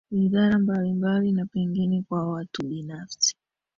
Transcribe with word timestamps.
wizara 0.11 0.59
mbalimbali 0.59 1.31
na 1.31 1.45
pengine 1.45 2.03
kwa 2.09 2.29
watu 2.29 2.65
binafsi 2.67 3.35